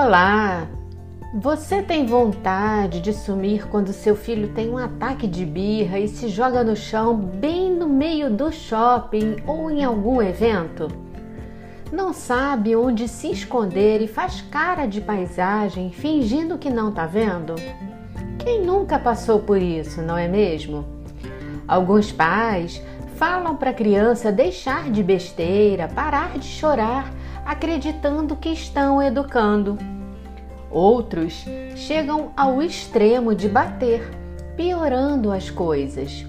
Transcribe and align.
Olá! 0.00 0.68
Você 1.34 1.82
tem 1.82 2.06
vontade 2.06 3.00
de 3.00 3.12
sumir 3.12 3.66
quando 3.66 3.92
seu 3.92 4.14
filho 4.14 4.50
tem 4.50 4.70
um 4.70 4.78
ataque 4.78 5.26
de 5.26 5.44
birra 5.44 5.98
e 5.98 6.06
se 6.06 6.28
joga 6.28 6.62
no 6.62 6.76
chão 6.76 7.16
bem 7.16 7.74
no 7.74 7.88
meio 7.88 8.30
do 8.30 8.52
shopping 8.52 9.38
ou 9.44 9.68
em 9.68 9.84
algum 9.84 10.22
evento? 10.22 10.86
Não 11.90 12.12
sabe 12.12 12.76
onde 12.76 13.08
se 13.08 13.32
esconder 13.32 14.00
e 14.00 14.06
faz 14.06 14.40
cara 14.40 14.86
de 14.86 15.00
paisagem 15.00 15.90
fingindo 15.90 16.58
que 16.58 16.70
não 16.70 16.92
tá 16.92 17.04
vendo? 17.04 17.56
Quem 18.38 18.64
nunca 18.64 19.00
passou 19.00 19.40
por 19.40 19.60
isso, 19.60 20.00
não 20.00 20.16
é 20.16 20.28
mesmo? 20.28 20.86
Alguns 21.66 22.12
pais 22.12 22.80
falam 23.16 23.56
para 23.56 23.70
a 23.70 23.74
criança 23.74 24.30
deixar 24.30 24.92
de 24.92 25.02
besteira, 25.02 25.88
parar 25.88 26.38
de 26.38 26.46
chorar 26.46 27.12
acreditando 27.48 28.36
que 28.36 28.50
estão 28.50 29.02
educando. 29.02 29.78
Outros 30.70 31.46
chegam 31.74 32.30
ao 32.36 32.60
extremo 32.60 33.34
de 33.34 33.48
bater, 33.48 34.06
piorando 34.54 35.32
as 35.32 35.48
coisas. 35.48 36.26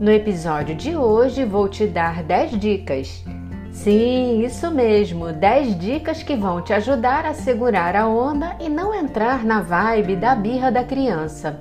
No 0.00 0.10
episódio 0.10 0.74
de 0.74 0.96
hoje 0.96 1.44
vou 1.44 1.68
te 1.68 1.86
dar 1.86 2.24
10 2.24 2.58
dicas. 2.58 3.24
Sim, 3.70 4.44
isso 4.44 4.68
mesmo, 4.68 5.32
10 5.32 5.78
dicas 5.78 6.24
que 6.24 6.34
vão 6.34 6.60
te 6.60 6.72
ajudar 6.72 7.24
a 7.24 7.34
segurar 7.34 7.94
a 7.94 8.08
onda 8.08 8.56
e 8.58 8.68
não 8.68 8.92
entrar 8.92 9.44
na 9.44 9.60
vibe 9.60 10.16
da 10.16 10.34
birra 10.34 10.72
da 10.72 10.82
criança. 10.82 11.56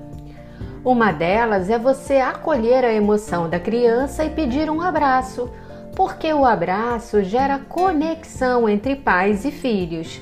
Uma 0.84 1.12
delas 1.12 1.70
é 1.70 1.78
você 1.78 2.16
acolher 2.16 2.84
a 2.84 2.92
emoção 2.92 3.48
da 3.48 3.60
criança 3.60 4.26
e 4.26 4.32
pedir 4.32 4.72
um 4.72 4.82
abraço 4.82 5.52
porque 5.98 6.32
o 6.32 6.46
abraço 6.46 7.24
gera 7.24 7.58
conexão 7.58 8.70
entre 8.70 8.96
pais 8.96 9.44
e 9.46 9.52
filhos. 9.52 10.22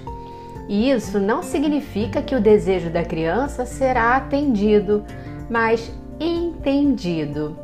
E 0.70 0.90
isso 0.90 1.20
não 1.20 1.44
significa 1.44 2.22
que 2.22 2.34
o 2.34 2.40
desejo 2.40 2.90
da 2.90 3.04
criança 3.04 3.66
será 3.66 4.16
atendido, 4.16 5.04
mas 5.50 5.92
entendido. 6.18 7.60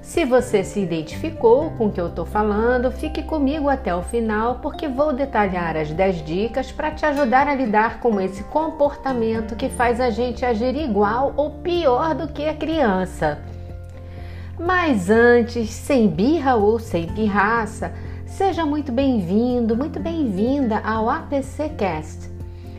Se 0.00 0.24
você 0.24 0.64
se 0.64 0.80
identificou 0.80 1.70
com 1.72 1.88
o 1.88 1.92
que 1.92 2.00
eu 2.00 2.06
estou 2.06 2.24
falando, 2.24 2.90
fique 2.90 3.22
comigo 3.22 3.68
até 3.68 3.94
o 3.94 4.02
final, 4.02 4.60
porque 4.62 4.88
vou 4.88 5.12
detalhar 5.12 5.76
as 5.76 5.92
10 5.92 6.24
dicas 6.24 6.72
para 6.72 6.90
te 6.90 7.04
ajudar 7.04 7.46
a 7.46 7.54
lidar 7.54 8.00
com 8.00 8.18
esse 8.18 8.42
comportamento 8.44 9.54
que 9.54 9.68
faz 9.68 10.00
a 10.00 10.08
gente 10.08 10.46
agir 10.46 10.74
igual 10.74 11.34
ou 11.36 11.50
pior 11.50 12.14
do 12.14 12.26
que 12.26 12.48
a 12.48 12.54
criança. 12.54 13.49
Mas 14.60 15.08
antes, 15.08 15.70
sem 15.70 16.06
birra 16.06 16.54
ou 16.54 16.78
sem 16.78 17.06
pirraça, 17.06 17.94
seja 18.26 18.66
muito 18.66 18.92
bem-vindo, 18.92 19.74
muito 19.74 19.98
bem-vinda 19.98 20.80
ao 20.80 21.08
APC 21.08 21.70
Cast. 21.70 22.28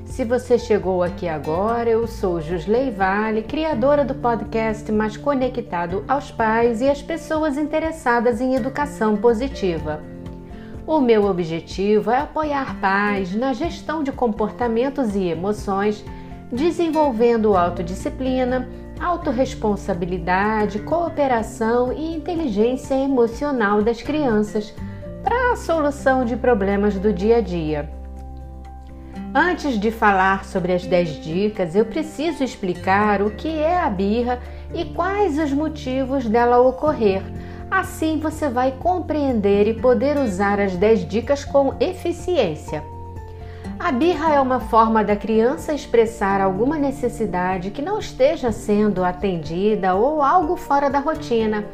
Se 0.05 0.23
você 0.23 0.59
chegou 0.59 1.02
aqui 1.02 1.27
agora, 1.27 1.89
eu 1.89 2.05
sou 2.05 2.39
Jusley 2.39 2.91
Vale, 2.91 3.41
criadora 3.41 4.05
do 4.05 4.13
podcast 4.13 4.91
mais 4.91 5.17
conectado 5.17 6.05
aos 6.07 6.29
pais 6.29 6.81
e 6.81 6.87
às 6.87 7.02
pessoas 7.02 7.57
interessadas 7.57 8.39
em 8.39 8.53
educação 8.53 9.17
positiva. 9.17 10.03
O 10.85 11.02
meu 11.02 11.25
objetivo 11.25 12.11
é 12.11 12.19
apoiar 12.19 12.79
pais 12.79 13.33
na 13.33 13.53
gestão 13.53 14.03
de 14.03 14.11
comportamentos 14.11 15.15
e 15.15 15.23
emoções, 15.23 16.05
desenvolvendo 16.52 17.57
autodisciplina, 17.57 18.69
autorresponsabilidade, 19.02 20.80
cooperação 20.80 21.91
e 21.91 22.16
inteligência 22.16 22.94
emocional 22.94 23.81
das 23.81 24.02
crianças 24.02 24.73
para 25.23 25.53
a 25.53 25.55
solução 25.55 26.23
de 26.23 26.35
problemas 26.35 26.95
do 26.95 27.11
dia 27.11 27.38
a 27.38 27.41
dia. 27.41 27.89
Antes 29.33 29.80
de 29.80 29.91
falar 29.91 30.45
sobre 30.45 30.73
as 30.73 30.85
10 30.85 31.23
dicas, 31.23 31.75
eu 31.75 31.85
preciso 31.85 32.43
explicar 32.43 33.21
o 33.21 33.31
que 33.31 33.48
é 33.48 33.80
a 33.80 33.89
birra 33.89 34.39
e 34.73 34.86
quais 34.86 35.39
os 35.39 35.52
motivos 35.52 36.26
dela 36.26 36.59
ocorrer. 36.59 37.23
Assim 37.70 38.20
você 38.20 38.49
vai 38.49 38.73
compreender 38.73 39.67
e 39.67 39.73
poder 39.73 40.17
usar 40.17 40.59
as 40.59 40.76
10 40.76 41.08
dicas 41.08 41.45
com 41.45 41.73
eficiência. 41.80 42.83
A 43.83 43.92
birra 43.92 44.36
é 44.36 44.39
uma 44.39 44.59
forma 44.59 45.03
da 45.03 45.15
criança 45.15 45.73
expressar 45.73 46.39
alguma 46.39 46.77
necessidade 46.77 47.71
que 47.71 47.81
não 47.81 47.97
esteja 47.97 48.52
sendo 48.52 49.03
atendida 49.03 49.95
ou 49.95 50.21
algo 50.21 50.55
fora 50.55 50.87
da 50.87 50.99
rotina. 50.99 51.65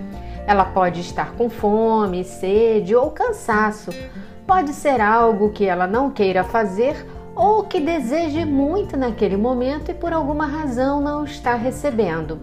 Ela 0.47 0.63
pode 0.63 1.01
estar 1.01 1.33
com 1.33 1.49
fome, 1.49 2.23
sede 2.23 2.95
ou 2.95 3.11
cansaço. 3.11 3.91
Pode 4.47 4.71
ser 4.71 5.01
algo 5.01 5.49
que 5.49 5.65
ela 5.65 5.85
não 5.85 6.09
queira 6.09 6.45
fazer 6.45 7.05
ou 7.35 7.63
que 7.63 7.81
deseje 7.81 8.45
muito 8.45 8.95
naquele 8.95 9.35
momento 9.35 9.91
e 9.91 9.93
por 9.93 10.13
alguma 10.13 10.47
razão 10.47 11.01
não 11.01 11.25
está 11.25 11.55
recebendo. 11.55 12.39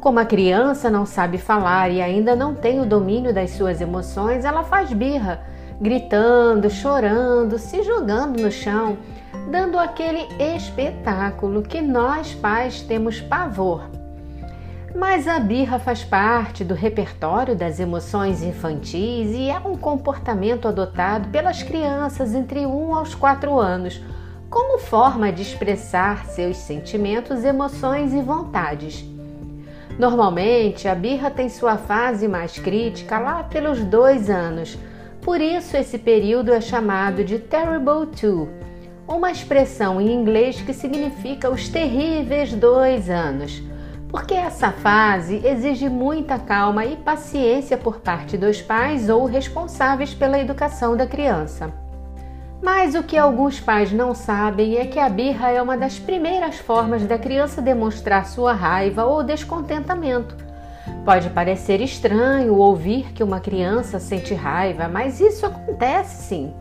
Como 0.00 0.20
a 0.20 0.24
criança 0.24 0.88
não 0.88 1.04
sabe 1.04 1.36
falar 1.36 1.90
e 1.90 2.00
ainda 2.00 2.36
não 2.36 2.54
tem 2.54 2.80
o 2.80 2.86
domínio 2.86 3.34
das 3.34 3.50
suas 3.50 3.80
emoções, 3.80 4.44
ela 4.44 4.62
faz 4.62 4.92
birra 4.92 5.47
gritando, 5.80 6.68
chorando, 6.68 7.58
se 7.58 7.82
jogando 7.82 8.40
no 8.40 8.50
chão, 8.50 8.98
dando 9.50 9.78
aquele 9.78 10.26
espetáculo 10.56 11.62
que 11.62 11.80
nós 11.80 12.34
pais 12.34 12.82
temos 12.82 13.20
pavor. 13.20 13.82
Mas 14.94 15.28
a 15.28 15.38
birra 15.38 15.78
faz 15.78 16.02
parte 16.02 16.64
do 16.64 16.74
repertório 16.74 17.54
das 17.54 17.78
emoções 17.78 18.42
infantis 18.42 19.30
e 19.32 19.50
é 19.50 19.58
um 19.58 19.76
comportamento 19.76 20.66
adotado 20.66 21.28
pelas 21.28 21.62
crianças 21.62 22.34
entre 22.34 22.66
1 22.66 22.94
aos 22.94 23.14
4 23.14 23.58
anos, 23.58 24.00
como 24.50 24.78
forma 24.78 25.30
de 25.30 25.42
expressar 25.42 26.24
seus 26.24 26.56
sentimentos, 26.56 27.44
emoções 27.44 28.14
e 28.14 28.22
vontades. 28.22 29.04
Normalmente, 29.98 30.88
a 30.88 30.94
birra 30.94 31.30
tem 31.30 31.48
sua 31.48 31.76
fase 31.76 32.26
mais 32.26 32.58
crítica 32.58 33.18
lá 33.18 33.42
pelos 33.42 33.84
dois 33.84 34.30
anos, 34.30 34.78
por 35.28 35.42
isso, 35.42 35.76
esse 35.76 35.98
período 35.98 36.54
é 36.54 36.58
chamado 36.58 37.22
de 37.22 37.38
Terrible 37.38 38.06
Two, 38.18 38.48
uma 39.06 39.30
expressão 39.30 40.00
em 40.00 40.10
inglês 40.10 40.62
que 40.62 40.72
significa 40.72 41.50
os 41.50 41.68
terríveis 41.68 42.54
dois 42.54 43.10
anos, 43.10 43.62
porque 44.08 44.32
essa 44.32 44.72
fase 44.72 45.46
exige 45.46 45.86
muita 45.86 46.38
calma 46.38 46.86
e 46.86 46.96
paciência 46.96 47.76
por 47.76 48.00
parte 48.00 48.38
dos 48.38 48.62
pais 48.62 49.10
ou 49.10 49.26
responsáveis 49.26 50.14
pela 50.14 50.38
educação 50.38 50.96
da 50.96 51.06
criança. 51.06 51.74
Mas 52.62 52.94
o 52.94 53.02
que 53.02 53.18
alguns 53.18 53.60
pais 53.60 53.92
não 53.92 54.14
sabem 54.14 54.78
é 54.78 54.86
que 54.86 54.98
a 54.98 55.10
birra 55.10 55.50
é 55.50 55.60
uma 55.60 55.76
das 55.76 55.98
primeiras 55.98 56.56
formas 56.56 57.02
da 57.04 57.18
criança 57.18 57.60
demonstrar 57.60 58.24
sua 58.24 58.54
raiva 58.54 59.04
ou 59.04 59.22
descontentamento 59.22 60.47
Pode 61.08 61.30
parecer 61.30 61.80
estranho 61.80 62.56
ouvir 62.56 63.14
que 63.14 63.24
uma 63.24 63.40
criança 63.40 63.98
sente 63.98 64.34
raiva, 64.34 64.88
mas 64.88 65.22
isso 65.22 65.46
acontece 65.46 66.24
sim, 66.24 66.52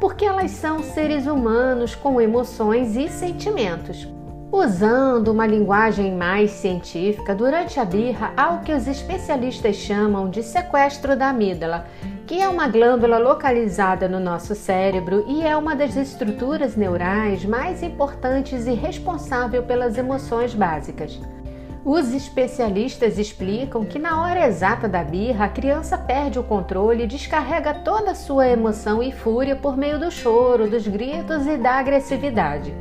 porque 0.00 0.24
elas 0.24 0.52
são 0.52 0.82
seres 0.82 1.26
humanos 1.26 1.94
com 1.94 2.18
emoções 2.18 2.96
e 2.96 3.10
sentimentos. 3.10 4.08
Usando 4.50 5.28
uma 5.28 5.46
linguagem 5.46 6.16
mais 6.16 6.50
científica, 6.52 7.34
durante 7.34 7.78
a 7.78 7.84
birra 7.84 8.32
há 8.38 8.54
o 8.54 8.60
que 8.62 8.72
os 8.72 8.88
especialistas 8.88 9.76
chamam 9.76 10.30
de 10.30 10.42
sequestro 10.42 11.14
da 11.14 11.28
amígdala, 11.28 11.84
que 12.26 12.40
é 12.40 12.48
uma 12.48 12.68
glândula 12.68 13.18
localizada 13.18 14.08
no 14.08 14.18
nosso 14.18 14.54
cérebro 14.54 15.26
e 15.28 15.42
é 15.42 15.54
uma 15.54 15.76
das 15.76 15.94
estruturas 15.94 16.74
neurais 16.74 17.44
mais 17.44 17.82
importantes 17.82 18.66
e 18.66 18.72
responsável 18.72 19.62
pelas 19.64 19.98
emoções 19.98 20.54
básicas. 20.54 21.20
Os 21.84 22.14
especialistas 22.14 23.18
explicam 23.18 23.84
que 23.84 23.98
na 23.98 24.22
hora 24.22 24.46
exata 24.46 24.88
da 24.88 25.04
birra, 25.04 25.44
a 25.44 25.48
criança 25.50 25.98
perde 25.98 26.38
o 26.38 26.42
controle 26.42 27.04
e 27.04 27.06
descarrega 27.06 27.74
toda 27.74 28.12
a 28.12 28.14
sua 28.14 28.48
emoção 28.48 29.02
e 29.02 29.12
fúria 29.12 29.54
por 29.54 29.76
meio 29.76 29.98
do 30.00 30.10
choro, 30.10 30.66
dos 30.66 30.88
gritos 30.88 31.46
e 31.46 31.58
da 31.58 31.72
agressividade. 31.72 32.74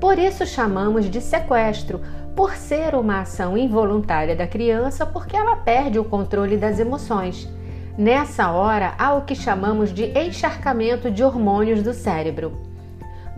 Por 0.00 0.18
isso 0.18 0.46
chamamos 0.46 1.10
de 1.10 1.20
sequestro, 1.20 2.00
por 2.34 2.54
ser 2.54 2.94
uma 2.94 3.20
ação 3.20 3.54
involuntária 3.54 4.34
da 4.34 4.46
criança, 4.46 5.04
porque 5.04 5.36
ela 5.36 5.56
perde 5.56 5.98
o 5.98 6.04
controle 6.04 6.56
das 6.56 6.80
emoções. 6.80 7.46
Nessa 7.98 8.50
hora, 8.50 8.94
há 8.96 9.12
o 9.12 9.26
que 9.26 9.34
chamamos 9.34 9.92
de 9.92 10.04
encharcamento 10.18 11.10
de 11.10 11.22
hormônios 11.22 11.82
do 11.82 11.92
cérebro. 11.92 12.67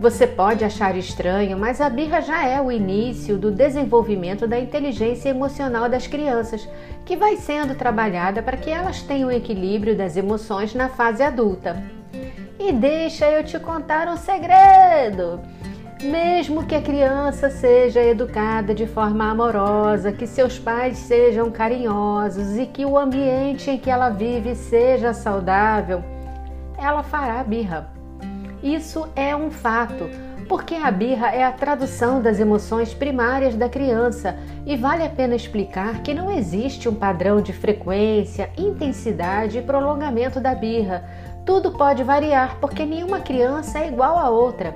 Você 0.01 0.25
pode 0.25 0.65
achar 0.65 0.97
estranho, 0.97 1.55
mas 1.55 1.79
a 1.79 1.87
birra 1.87 2.21
já 2.21 2.43
é 2.43 2.59
o 2.59 2.71
início 2.71 3.37
do 3.37 3.51
desenvolvimento 3.51 4.47
da 4.47 4.59
inteligência 4.59 5.29
emocional 5.29 5.87
das 5.87 6.07
crianças, 6.07 6.67
que 7.05 7.15
vai 7.15 7.37
sendo 7.37 7.75
trabalhada 7.75 8.41
para 8.41 8.57
que 8.57 8.71
elas 8.71 9.03
tenham 9.03 9.29
o 9.29 9.31
equilíbrio 9.31 9.95
das 9.95 10.17
emoções 10.17 10.73
na 10.73 10.89
fase 10.89 11.21
adulta. 11.21 11.83
E 12.59 12.71
deixa 12.71 13.29
eu 13.29 13.43
te 13.43 13.59
contar 13.59 14.07
um 14.07 14.17
segredo! 14.17 15.39
Mesmo 16.01 16.65
que 16.65 16.73
a 16.73 16.81
criança 16.81 17.51
seja 17.51 18.01
educada 18.01 18.73
de 18.73 18.87
forma 18.87 19.29
amorosa, 19.29 20.11
que 20.11 20.25
seus 20.25 20.57
pais 20.57 20.97
sejam 20.97 21.51
carinhosos 21.51 22.57
e 22.57 22.65
que 22.65 22.83
o 22.83 22.97
ambiente 22.97 23.69
em 23.69 23.77
que 23.77 23.91
ela 23.91 24.09
vive 24.09 24.55
seja 24.55 25.13
saudável, 25.13 26.03
ela 26.75 27.03
fará 27.03 27.43
birra 27.43 28.00
isso 28.63 29.07
é 29.15 29.35
um 29.35 29.49
fato, 29.49 30.09
porque 30.47 30.75
a 30.75 30.91
birra 30.91 31.29
é 31.29 31.43
a 31.43 31.51
tradução 31.51 32.21
das 32.21 32.39
emoções 32.39 32.93
primárias 32.93 33.55
da 33.55 33.69
criança 33.69 34.37
e 34.65 34.75
vale 34.75 35.03
a 35.03 35.09
pena 35.09 35.35
explicar 35.35 36.03
que 36.03 36.13
não 36.13 36.31
existe 36.31 36.89
um 36.89 36.93
padrão 36.93 37.41
de 37.41 37.53
frequência, 37.53 38.49
intensidade 38.57 39.57
e 39.57 39.61
prolongamento 39.61 40.39
da 40.39 40.53
birra. 40.53 41.05
Tudo 41.45 41.71
pode 41.71 42.03
variar 42.03 42.57
porque 42.59 42.85
nenhuma 42.85 43.21
criança 43.21 43.79
é 43.79 43.87
igual 43.87 44.19
a 44.19 44.29
outra. 44.29 44.75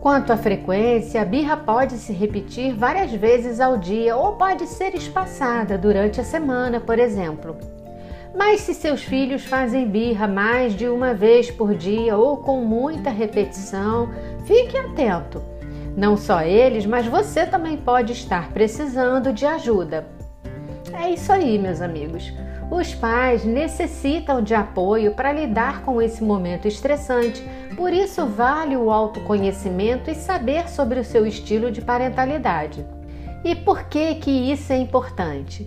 Quanto 0.00 0.32
à 0.32 0.36
frequência, 0.36 1.20
a 1.20 1.24
birra 1.24 1.56
pode 1.56 1.94
se 1.94 2.12
repetir 2.12 2.74
várias 2.74 3.12
vezes 3.12 3.58
ao 3.58 3.76
dia 3.76 4.16
ou 4.16 4.36
pode 4.36 4.66
ser 4.66 4.94
espaçada 4.94 5.76
durante 5.76 6.20
a 6.20 6.24
semana, 6.24 6.78
por 6.78 6.98
exemplo. 6.98 7.75
Mas 8.36 8.60
se 8.60 8.74
seus 8.74 9.02
filhos 9.02 9.46
fazem 9.46 9.88
birra 9.88 10.28
mais 10.28 10.74
de 10.74 10.86
uma 10.86 11.14
vez 11.14 11.50
por 11.50 11.74
dia 11.74 12.18
ou 12.18 12.36
com 12.36 12.60
muita 12.60 13.08
repetição, 13.08 14.10
fique 14.44 14.76
atento. 14.76 15.42
Não 15.96 16.18
só 16.18 16.42
eles, 16.42 16.84
mas 16.84 17.06
você 17.06 17.46
também 17.46 17.78
pode 17.78 18.12
estar 18.12 18.52
precisando 18.52 19.32
de 19.32 19.46
ajuda. 19.46 20.06
É 20.92 21.10
isso 21.10 21.32
aí, 21.32 21.58
meus 21.58 21.80
amigos. 21.80 22.30
Os 22.70 22.94
pais 22.94 23.42
necessitam 23.42 24.42
de 24.42 24.54
apoio 24.54 25.14
para 25.14 25.32
lidar 25.32 25.82
com 25.82 26.02
esse 26.02 26.22
momento 26.22 26.68
estressante, 26.68 27.42
por 27.74 27.90
isso 27.90 28.26
vale 28.26 28.76
o 28.76 28.90
autoconhecimento 28.90 30.10
e 30.10 30.14
saber 30.14 30.68
sobre 30.68 31.00
o 31.00 31.04
seu 31.04 31.26
estilo 31.26 31.70
de 31.70 31.80
parentalidade. 31.80 32.84
E 33.42 33.54
por 33.54 33.84
que 33.84 34.16
que 34.16 34.30
isso 34.30 34.72
é 34.72 34.76
importante? 34.76 35.66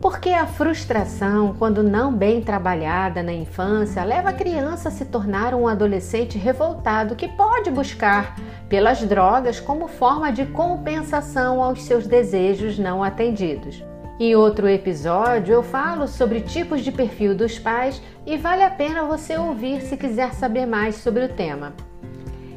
Porque 0.00 0.30
a 0.30 0.46
frustração, 0.46 1.54
quando 1.58 1.82
não 1.82 2.10
bem 2.10 2.40
trabalhada 2.40 3.22
na 3.22 3.34
infância, 3.34 4.02
leva 4.02 4.30
a 4.30 4.32
criança 4.32 4.88
a 4.88 4.92
se 4.92 5.04
tornar 5.04 5.54
um 5.54 5.68
adolescente 5.68 6.38
revoltado 6.38 7.14
que 7.14 7.28
pode 7.28 7.70
buscar 7.70 8.34
pelas 8.66 9.00
drogas 9.00 9.60
como 9.60 9.88
forma 9.88 10.32
de 10.32 10.46
compensação 10.46 11.62
aos 11.62 11.82
seus 11.82 12.06
desejos 12.06 12.78
não 12.78 13.04
atendidos. 13.04 13.84
Em 14.18 14.34
outro 14.34 14.66
episódio, 14.66 15.52
eu 15.52 15.62
falo 15.62 16.08
sobre 16.08 16.40
tipos 16.40 16.80
de 16.80 16.90
perfil 16.90 17.34
dos 17.34 17.58
pais 17.58 18.00
e 18.24 18.38
vale 18.38 18.62
a 18.62 18.70
pena 18.70 19.04
você 19.04 19.36
ouvir 19.36 19.82
se 19.82 19.98
quiser 19.98 20.32
saber 20.32 20.64
mais 20.64 20.96
sobre 20.96 21.26
o 21.26 21.28
tema. 21.28 21.74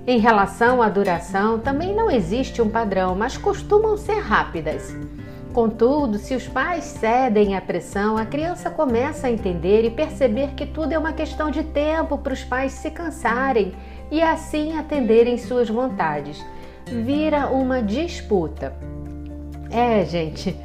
Em 0.07 0.17
relação 0.17 0.81
à 0.81 0.87
duração, 0.87 1.59
também 1.59 1.93
não 1.93 2.09
existe 2.09 2.61
um 2.61 2.69
padrão, 2.69 3.15
mas 3.15 3.37
costumam 3.37 3.97
ser 3.97 4.19
rápidas. 4.19 4.95
Contudo, 5.53 6.17
se 6.17 6.33
os 6.33 6.47
pais 6.47 6.83
cedem 6.83 7.55
à 7.55 7.61
pressão, 7.61 8.17
a 8.17 8.25
criança 8.25 8.71
começa 8.71 9.27
a 9.27 9.31
entender 9.31 9.85
e 9.85 9.91
perceber 9.91 10.55
que 10.55 10.65
tudo 10.65 10.93
é 10.93 10.97
uma 10.97 11.13
questão 11.13 11.51
de 11.51 11.63
tempo 11.63 12.17
para 12.17 12.33
os 12.33 12.43
pais 12.43 12.71
se 12.71 12.89
cansarem 12.89 13.71
e 14.09 14.19
assim 14.19 14.75
atenderem 14.75 15.37
suas 15.37 15.69
vontades. 15.69 16.43
Vira 16.87 17.49
uma 17.49 17.83
disputa. 17.83 18.73
É, 19.69 20.03
gente, 20.03 20.57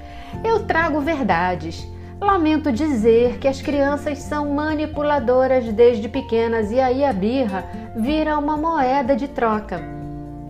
eu 0.42 0.64
trago 0.64 1.00
verdades. 1.02 1.86
Lamento 2.18 2.72
dizer 2.72 3.38
que 3.38 3.46
as 3.46 3.60
crianças 3.60 4.18
são 4.20 4.54
manipuladoras 4.54 5.70
desde 5.70 6.08
pequenas 6.08 6.72
e 6.72 6.80
aí 6.80 7.04
a 7.04 7.12
birra 7.12 7.64
vira 7.94 8.38
uma 8.38 8.56
moeda 8.56 9.14
de 9.14 9.28
troca. 9.28 9.82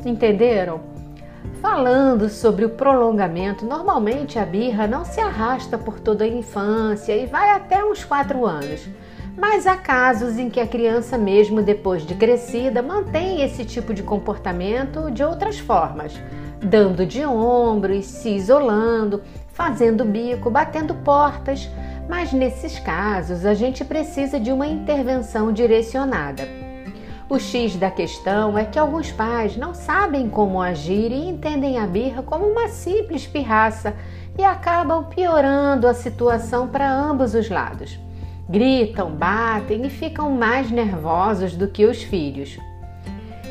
Entenderam? 0.06 0.97
Falando 1.60 2.28
sobre 2.28 2.64
o 2.64 2.70
prolongamento, 2.70 3.66
normalmente 3.66 4.38
a 4.38 4.44
birra 4.44 4.86
não 4.86 5.04
se 5.04 5.20
arrasta 5.20 5.76
por 5.76 5.98
toda 5.98 6.24
a 6.24 6.28
infância 6.28 7.16
e 7.16 7.26
vai 7.26 7.50
até 7.50 7.84
uns 7.84 8.04
4 8.04 8.46
anos. 8.46 8.88
Mas 9.36 9.66
há 9.66 9.76
casos 9.76 10.38
em 10.38 10.48
que 10.48 10.60
a 10.60 10.66
criança, 10.66 11.18
mesmo 11.18 11.60
depois 11.60 12.02
de 12.06 12.14
crescida, 12.14 12.80
mantém 12.80 13.42
esse 13.42 13.64
tipo 13.64 13.92
de 13.92 14.04
comportamento 14.04 15.10
de 15.10 15.24
outras 15.24 15.58
formas, 15.58 16.20
dando 16.60 17.04
de 17.04 17.24
ombros, 17.24 18.06
se 18.06 18.30
isolando, 18.30 19.20
fazendo 19.52 20.04
bico, 20.04 20.50
batendo 20.50 20.94
portas. 20.94 21.68
Mas 22.08 22.32
nesses 22.32 22.78
casos, 22.78 23.44
a 23.44 23.52
gente 23.52 23.84
precisa 23.84 24.38
de 24.38 24.52
uma 24.52 24.66
intervenção 24.66 25.52
direcionada. 25.52 26.67
O 27.30 27.38
X 27.38 27.76
da 27.76 27.90
questão 27.90 28.56
é 28.56 28.64
que 28.64 28.78
alguns 28.78 29.12
pais 29.12 29.54
não 29.54 29.74
sabem 29.74 30.30
como 30.30 30.62
agir 30.62 31.12
e 31.12 31.28
entendem 31.28 31.78
a 31.78 31.86
birra 31.86 32.22
como 32.22 32.46
uma 32.46 32.68
simples 32.68 33.26
pirraça 33.26 33.94
e 34.38 34.42
acabam 34.42 35.04
piorando 35.04 35.86
a 35.86 35.92
situação 35.92 36.68
para 36.68 36.90
ambos 36.90 37.34
os 37.34 37.50
lados. 37.50 38.00
Gritam, 38.48 39.10
batem 39.10 39.84
e 39.84 39.90
ficam 39.90 40.30
mais 40.30 40.70
nervosos 40.70 41.54
do 41.54 41.68
que 41.68 41.84
os 41.84 42.02
filhos. 42.02 42.56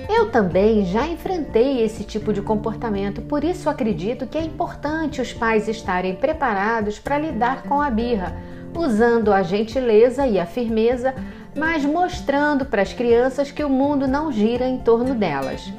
Eu 0.09 0.31
também 0.31 0.83
já 0.83 1.06
enfrentei 1.06 1.83
esse 1.83 2.03
tipo 2.03 2.33
de 2.33 2.41
comportamento, 2.41 3.21
por 3.21 3.44
isso 3.44 3.69
acredito 3.69 4.25
que 4.25 4.39
é 4.39 4.41
importante 4.44 5.21
os 5.21 5.33
pais 5.33 5.68
estarem 5.68 6.15
preparados 6.15 6.97
para 6.97 7.19
lidar 7.19 7.62
com 7.63 7.80
a 7.80 7.91
birra, 7.91 8.35
usando 8.75 9.31
a 9.31 9.44
gentileza 9.44 10.25
e 10.25 10.39
a 10.39 10.47
firmeza 10.47 11.13
mas 11.57 11.83
mostrando 11.83 12.65
para 12.65 12.83
as 12.83 12.94
crianças 12.94 13.51
que 13.51 13.63
o 13.63 13.69
mundo 13.69 14.07
não 14.07 14.31
gira 14.31 14.68
em 14.68 14.77
torno 14.77 15.15
delas. 15.15 15.74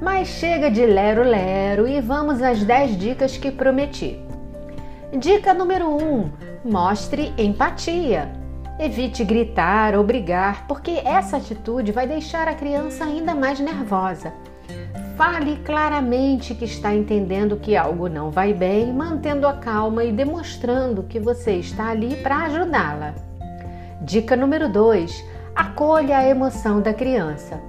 Mas 0.00 0.28
chega 0.28 0.70
de 0.70 0.86
lero-lero 0.86 1.86
e 1.88 2.00
vamos 2.00 2.40
às 2.40 2.62
10 2.62 2.96
dicas 2.96 3.36
que 3.36 3.50
prometi. 3.50 4.18
Dica 5.12 5.52
número 5.52 5.88
1: 5.88 6.02
um, 6.02 6.30
mostre 6.64 7.34
empatia. 7.36 8.30
Evite 8.78 9.22
gritar 9.24 9.94
ou 9.94 10.02
brigar, 10.02 10.66
porque 10.66 11.02
essa 11.04 11.36
atitude 11.36 11.92
vai 11.92 12.06
deixar 12.06 12.48
a 12.48 12.54
criança 12.54 13.04
ainda 13.04 13.34
mais 13.34 13.60
nervosa. 13.60 14.32
Fale 15.16 15.56
claramente 15.58 16.54
que 16.54 16.64
está 16.64 16.94
entendendo 16.94 17.58
que 17.58 17.76
algo 17.76 18.08
não 18.08 18.30
vai 18.30 18.54
bem, 18.54 18.92
mantendo 18.92 19.46
a 19.46 19.52
calma 19.52 20.02
e 20.04 20.10
demonstrando 20.10 21.02
que 21.02 21.20
você 21.20 21.52
está 21.52 21.90
ali 21.90 22.16
para 22.16 22.44
ajudá-la. 22.44 23.31
Dica 24.02 24.34
número 24.34 24.68
2: 24.68 25.24
acolha 25.54 26.18
a 26.18 26.28
emoção 26.28 26.80
da 26.80 26.92
criança. 26.92 27.60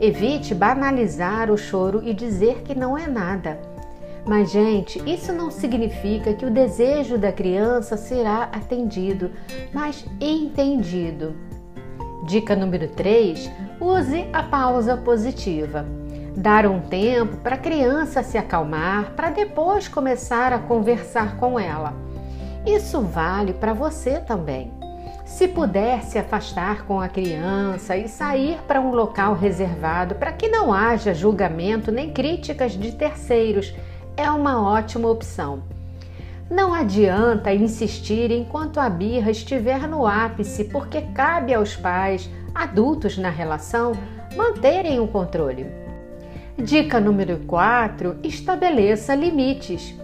Evite 0.00 0.54
banalizar 0.54 1.50
o 1.50 1.58
choro 1.58 2.00
e 2.02 2.14
dizer 2.14 2.62
que 2.62 2.74
não 2.74 2.96
é 2.96 3.06
nada. 3.06 3.60
Mas, 4.24 4.50
gente, 4.50 5.02
isso 5.04 5.34
não 5.34 5.50
significa 5.50 6.32
que 6.32 6.46
o 6.46 6.50
desejo 6.50 7.18
da 7.18 7.30
criança 7.30 7.98
será 7.98 8.44
atendido, 8.44 9.32
mas 9.70 10.06
entendido. 10.18 11.34
Dica 12.26 12.56
número 12.56 12.88
3: 12.88 13.50
use 13.78 14.26
a 14.32 14.42
pausa 14.42 14.96
positiva. 14.96 15.84
Dar 16.34 16.66
um 16.66 16.80
tempo 16.80 17.36
para 17.36 17.56
a 17.56 17.58
criança 17.58 18.22
se 18.22 18.38
acalmar, 18.38 19.12
para 19.14 19.28
depois 19.28 19.88
começar 19.88 20.54
a 20.54 20.58
conversar 20.58 21.36
com 21.36 21.60
ela. 21.60 21.92
Isso 22.64 23.02
vale 23.02 23.52
para 23.52 23.74
você 23.74 24.18
também. 24.20 24.72
Se 25.24 25.48
puder 25.48 26.02
se 26.02 26.18
afastar 26.18 26.84
com 26.84 27.00
a 27.00 27.08
criança 27.08 27.96
e 27.96 28.08
sair 28.08 28.58
para 28.66 28.80
um 28.80 28.90
local 28.90 29.34
reservado 29.34 30.16
para 30.16 30.32
que 30.32 30.48
não 30.48 30.72
haja 30.72 31.14
julgamento 31.14 31.92
nem 31.92 32.12
críticas 32.12 32.72
de 32.72 32.92
terceiros, 32.92 33.74
é 34.16 34.30
uma 34.30 34.60
ótima 34.62 35.08
opção. 35.08 35.62
Não 36.50 36.74
adianta 36.74 37.54
insistir 37.54 38.30
enquanto 38.30 38.78
a 38.78 38.90
birra 38.90 39.30
estiver 39.30 39.88
no 39.88 40.06
ápice, 40.06 40.64
porque 40.64 41.00
cabe 41.00 41.54
aos 41.54 41.74
pais, 41.74 42.28
adultos 42.54 43.16
na 43.16 43.30
relação, 43.30 43.92
manterem 44.36 45.00
o 45.00 45.08
controle. 45.08 45.66
Dica 46.58 47.00
número 47.00 47.38
4: 47.46 48.18
estabeleça 48.22 49.14
limites. 49.14 49.94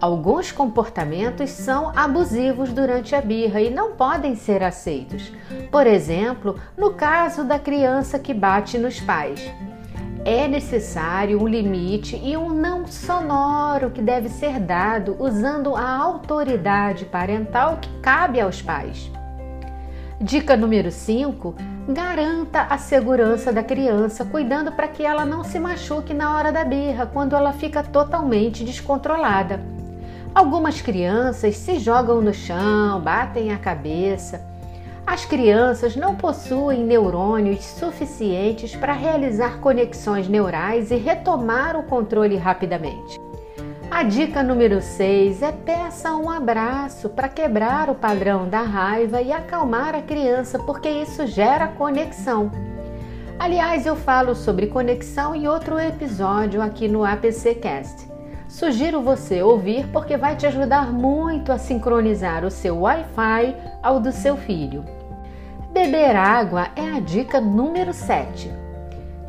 Alguns 0.00 0.52
comportamentos 0.52 1.50
são 1.50 1.92
abusivos 1.96 2.72
durante 2.72 3.16
a 3.16 3.20
birra 3.20 3.60
e 3.60 3.68
não 3.68 3.92
podem 3.92 4.36
ser 4.36 4.62
aceitos. 4.62 5.32
Por 5.72 5.88
exemplo, 5.88 6.54
no 6.76 6.94
caso 6.94 7.42
da 7.42 7.58
criança 7.58 8.16
que 8.16 8.32
bate 8.32 8.78
nos 8.78 9.00
pais. 9.00 9.40
É 10.24 10.46
necessário 10.46 11.42
um 11.42 11.48
limite 11.48 12.16
e 12.16 12.36
um 12.36 12.50
não 12.50 12.86
sonoro 12.86 13.90
que 13.90 14.00
deve 14.00 14.28
ser 14.28 14.60
dado 14.60 15.16
usando 15.18 15.74
a 15.74 15.96
autoridade 15.96 17.04
parental 17.04 17.78
que 17.80 17.88
cabe 18.00 18.40
aos 18.40 18.62
pais. 18.62 19.10
Dica 20.20 20.56
número 20.56 20.92
5: 20.92 21.56
garanta 21.88 22.62
a 22.70 22.78
segurança 22.78 23.52
da 23.52 23.64
criança, 23.64 24.24
cuidando 24.24 24.70
para 24.70 24.86
que 24.86 25.02
ela 25.02 25.24
não 25.24 25.42
se 25.42 25.58
machuque 25.58 26.14
na 26.14 26.36
hora 26.36 26.52
da 26.52 26.64
birra, 26.64 27.06
quando 27.06 27.34
ela 27.34 27.52
fica 27.52 27.82
totalmente 27.82 28.64
descontrolada. 28.64 29.77
Algumas 30.38 30.80
crianças 30.80 31.56
se 31.56 31.80
jogam 31.80 32.20
no 32.20 32.32
chão, 32.32 33.00
batem 33.00 33.52
a 33.52 33.58
cabeça. 33.58 34.40
As 35.04 35.24
crianças 35.24 35.96
não 35.96 36.14
possuem 36.14 36.84
neurônios 36.84 37.64
suficientes 37.64 38.76
para 38.76 38.92
realizar 38.92 39.58
conexões 39.58 40.28
neurais 40.28 40.92
e 40.92 40.94
retomar 40.94 41.76
o 41.76 41.82
controle 41.82 42.36
rapidamente. 42.36 43.18
A 43.90 44.04
dica 44.04 44.40
número 44.40 44.80
6 44.80 45.42
é 45.42 45.50
peça 45.50 46.14
um 46.14 46.30
abraço 46.30 47.08
para 47.08 47.28
quebrar 47.28 47.90
o 47.90 47.96
padrão 47.96 48.48
da 48.48 48.62
raiva 48.62 49.20
e 49.20 49.32
acalmar 49.32 49.96
a 49.96 50.02
criança, 50.02 50.56
porque 50.60 50.88
isso 50.88 51.26
gera 51.26 51.66
conexão. 51.66 52.52
Aliás, 53.40 53.86
eu 53.86 53.96
falo 53.96 54.36
sobre 54.36 54.68
conexão 54.68 55.34
em 55.34 55.48
outro 55.48 55.80
episódio 55.80 56.62
aqui 56.62 56.86
no 56.86 57.04
APCcast. 57.04 58.17
Sugiro 58.48 59.02
você 59.02 59.42
ouvir 59.42 59.86
porque 59.88 60.16
vai 60.16 60.34
te 60.34 60.46
ajudar 60.46 60.90
muito 60.90 61.52
a 61.52 61.58
sincronizar 61.58 62.46
o 62.46 62.50
seu 62.50 62.80
Wi-Fi 62.80 63.54
ao 63.82 64.00
do 64.00 64.10
seu 64.10 64.38
filho. 64.38 64.86
Beber 65.70 66.16
água 66.16 66.68
é 66.74 66.96
a 66.96 66.98
dica 66.98 67.42
número 67.42 67.92
7. 67.92 68.50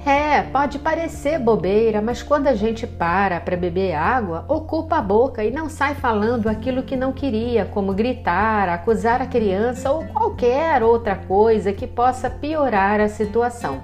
É, 0.06 0.42
pode 0.44 0.80
parecer 0.80 1.38
bobeira, 1.38 2.02
mas 2.02 2.24
quando 2.24 2.48
a 2.48 2.54
gente 2.54 2.88
para 2.88 3.42
para 3.42 3.58
beber 3.58 3.94
água, 3.94 4.46
ocupa 4.48 4.96
a 4.96 5.02
boca 5.02 5.44
e 5.44 5.52
não 5.52 5.68
sai 5.68 5.96
falando 5.96 6.48
aquilo 6.48 6.84
que 6.84 6.96
não 6.96 7.12
queria, 7.12 7.66
como 7.66 7.94
gritar, 7.94 8.70
acusar 8.70 9.22
a 9.22 9.28
criança 9.28 9.92
ou 9.92 10.06
qualquer 10.06 10.82
outra 10.82 11.18
coisa 11.18 11.74
que 11.74 11.86
possa 11.86 12.30
piorar 12.30 13.02
a 13.02 13.10
situação. 13.10 13.82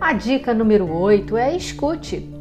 A 0.00 0.14
dica 0.14 0.54
número 0.54 0.90
8 0.90 1.36
é 1.36 1.54
escute. 1.54 2.35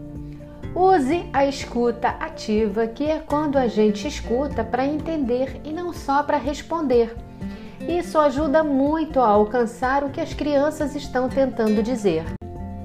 Use 0.77 1.29
a 1.31 1.45
escuta 1.45 2.09
ativa, 2.09 2.85
que 2.85 3.05
é 3.05 3.19
quando 3.19 3.57
a 3.57 3.65
gente 3.65 4.05
escuta 4.05 4.61
para 4.61 4.85
entender 4.85 5.61
e 5.63 5.71
não 5.71 5.93
só 5.93 6.21
para 6.21 6.35
responder. 6.35 7.15
Isso 7.87 8.19
ajuda 8.19 8.61
muito 8.61 9.21
a 9.21 9.27
alcançar 9.27 10.03
o 10.03 10.09
que 10.09 10.19
as 10.19 10.33
crianças 10.33 10.93
estão 10.93 11.29
tentando 11.29 11.81
dizer. 11.81 12.25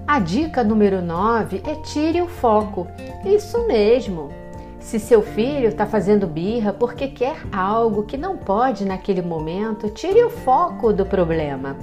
A 0.07 0.21
dica 0.21 0.63
número 0.63 1.03
9 1.03 1.63
é 1.67 1.75
tire 1.83 2.23
o 2.23 2.29
foco. 2.29 2.87
Isso 3.25 3.67
mesmo. 3.67 4.31
Se 4.79 5.01
seu 5.01 5.21
filho 5.21 5.69
está 5.71 5.85
fazendo 5.85 6.29
birra 6.29 6.73
porque 6.73 7.09
quer 7.09 7.43
algo 7.51 8.05
que 8.05 8.17
não 8.17 8.37
pode 8.37 8.85
naquele 8.85 9.21
momento, 9.21 9.91
tire 9.91 10.23
o 10.23 10.31
foco 10.31 10.93
do 10.93 11.05
problema. 11.05 11.77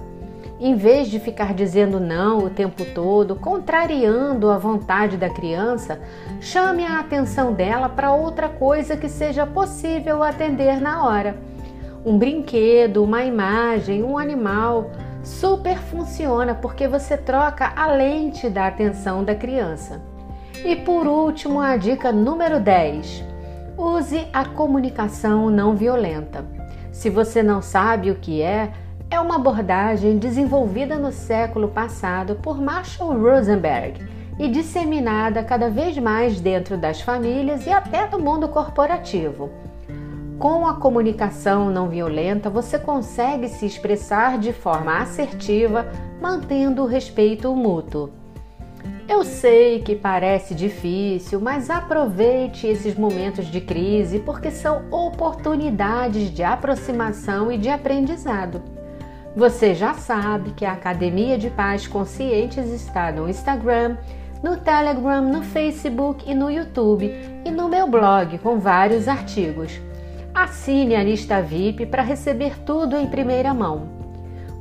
Em 0.60 0.76
vez 0.76 1.08
de 1.08 1.20
ficar 1.20 1.54
dizendo 1.54 2.00
não 2.00 2.40
o 2.40 2.50
tempo 2.50 2.84
todo, 2.84 3.36
contrariando 3.36 4.50
a 4.50 4.58
vontade 4.58 5.16
da 5.16 5.30
criança, 5.30 6.00
chame 6.42 6.84
a 6.84 7.00
atenção 7.00 7.54
dela 7.54 7.88
para 7.88 8.12
outra 8.12 8.50
coisa 8.50 8.98
que 8.98 9.08
seja 9.08 9.46
possível 9.46 10.24
atender 10.24 10.82
na 10.82 11.06
hora. 11.06 11.38
Um 12.04 12.18
brinquedo, 12.18 13.04
uma 13.04 13.24
imagem, 13.24 14.02
um 14.02 14.18
animal 14.18 14.90
super 15.24 15.78
funciona 15.78 16.56
porque 16.56 16.88
você 16.88 17.16
troca 17.18 17.72
a 17.76 17.88
lente 17.88 18.50
da 18.50 18.66
atenção 18.66 19.24
da 19.24 19.36
criança. 19.36 20.02
E 20.66 20.76
por 20.76 21.06
último, 21.06 21.60
a 21.60 21.78
dica 21.78 22.12
número 22.12 22.60
10: 22.60 23.24
use 23.78 24.26
a 24.34 24.44
comunicação 24.44 25.52
não 25.52 25.76
violenta. 25.76 26.44
Se 26.92 27.12
você 27.12 27.44
não 27.44 27.62
sabe 27.62 28.10
o 28.10 28.16
que 28.16 28.42
é, 28.42 28.72
é 29.10 29.20
uma 29.20 29.36
abordagem 29.36 30.18
desenvolvida 30.18 30.98
no 30.98 31.12
século 31.12 31.70
passado 31.70 32.36
por 32.36 32.62
Marshall 32.62 33.18
Rosenberg 33.18 34.06
e 34.38 34.50
disseminada 34.50 35.44
cada 35.44 35.70
vez 35.70 35.98
mais 35.98 36.42
dentro 36.42 36.78
das 36.78 37.02
famílias 37.02 37.66
e 37.66 37.72
até 37.72 38.06
do 38.06 38.20
mundo 38.20 38.50
corporativo. 38.50 39.50
Com 40.38 40.68
a 40.68 40.76
comunicação 40.76 41.72
não 41.72 41.90
violenta, 41.90 42.50
você 42.50 42.78
consegue 42.78 43.48
se 43.48 43.66
expressar 43.66 44.38
de 44.38 44.54
forma 44.54 45.00
assertiva, 45.00 45.88
mantendo 46.22 46.84
o 46.84 46.86
respeito 46.86 47.56
mútuo. 47.56 48.12
Eu 49.08 49.24
sei 49.24 49.82
que 49.82 49.96
parece 49.96 50.54
difícil, 50.54 51.40
mas 51.40 51.70
aproveite 51.70 52.68
esses 52.68 52.94
momentos 52.96 53.46
de 53.48 53.62
crise 53.62 54.20
porque 54.20 54.52
são 54.52 54.84
oportunidades 54.92 56.30
de 56.30 56.44
aproximação 56.44 57.52
e 57.52 57.58
de 57.58 57.70
aprendizado. 57.70 58.77
Você 59.38 59.75
já 59.75 59.94
sabe 59.94 60.50
que 60.50 60.65
a 60.65 60.72
Academia 60.72 61.38
de 61.38 61.51
Paz 61.51 61.86
Conscientes 61.86 62.72
está 62.72 63.12
no 63.12 63.29
Instagram, 63.29 63.96
no 64.41 64.58
Telegram, 64.58 65.22
no 65.22 65.44
Facebook 65.44 66.27
e 66.27 66.34
no 66.34 66.50
YouTube 66.50 67.06
e 67.46 67.51
no 67.51 67.70
meu 67.70 67.88
blog 67.88 68.39
com 68.39 68.58
vários 68.58 69.08
artigos. 69.08 69.79
Assine 70.34 70.96
a 70.96 71.03
lista 71.03 71.39
VIP 71.39 71.86
para 71.86 72.01
receber 72.01 72.58
tudo 72.65 72.98
em 72.98 73.06
primeira 73.06 73.53
mão. 73.53 73.88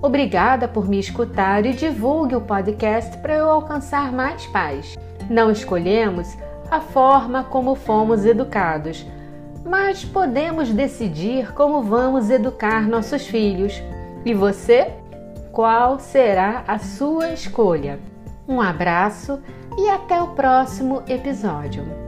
Obrigada 0.03 0.69
por 0.69 0.87
me 0.87 0.99
escutar 0.99 1.65
e 1.65 1.73
divulgue 1.73 2.37
o 2.37 2.43
podcast 2.43 3.17
para 3.17 3.33
eu 3.33 3.51
alcançar 3.51 4.13
mais 4.13 4.45
paz. 4.49 4.95
Não 5.31 5.51
escolhemos 5.51 6.37
a 6.71 6.81
forma 6.81 7.45
como 7.45 7.77
fomos 7.77 8.27
educados, 8.27 9.07
mas 9.65 10.05
podemos 10.05 10.69
decidir 10.69 11.55
como 11.55 11.81
vamos 11.81 12.29
educar 12.29 12.87
nossos 12.87 13.27
filhos. 13.27 13.83
E 14.27 14.35
você? 14.35 14.93
Qual 15.53 16.01
será 16.01 16.65
a 16.67 16.81
sua 16.81 17.33
escolha? 17.33 18.01
Um 18.49 18.61
abraço 18.61 19.41
e 19.79 19.89
até 19.89 20.21
o 20.21 20.35
próximo 20.35 21.05
episódio. 21.07 22.06